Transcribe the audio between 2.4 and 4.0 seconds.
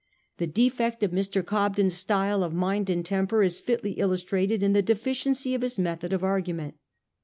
of mind and temper is fitly